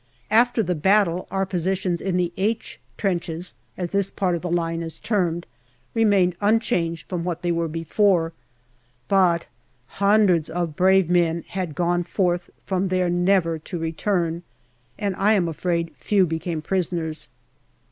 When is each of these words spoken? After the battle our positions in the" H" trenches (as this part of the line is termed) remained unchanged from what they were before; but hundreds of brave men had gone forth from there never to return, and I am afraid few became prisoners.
After 0.31 0.63
the 0.63 0.73
battle 0.73 1.27
our 1.29 1.45
positions 1.45 2.01
in 2.01 2.17
the" 2.17 2.33
H" 2.59 2.79
trenches 2.97 3.53
(as 3.77 3.91
this 3.91 4.09
part 4.09 4.33
of 4.33 4.41
the 4.41 4.49
line 4.49 4.81
is 4.81 4.97
termed) 4.97 5.45
remained 5.93 6.35
unchanged 6.41 7.07
from 7.07 7.23
what 7.23 7.43
they 7.43 7.51
were 7.51 7.67
before; 7.67 8.33
but 9.07 9.45
hundreds 10.01 10.49
of 10.49 10.75
brave 10.75 11.07
men 11.07 11.43
had 11.49 11.75
gone 11.75 12.01
forth 12.01 12.49
from 12.65 12.87
there 12.87 13.11
never 13.11 13.59
to 13.59 13.77
return, 13.77 14.41
and 14.97 15.15
I 15.17 15.33
am 15.33 15.47
afraid 15.47 15.91
few 15.95 16.25
became 16.25 16.63
prisoners. 16.63 17.29